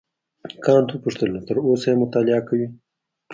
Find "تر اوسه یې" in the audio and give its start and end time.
1.47-2.01